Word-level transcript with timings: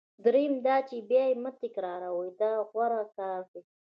دریم 0.25 0.53
دا 0.65 0.77
چې 0.87 0.95
بیا 1.09 1.23
یې 1.29 1.35
مه 1.43 1.51
تکراروئ 1.61 2.29
دا 2.41 2.51
غوره 2.69 3.01
کار 3.17 3.41
دی. 3.51 3.61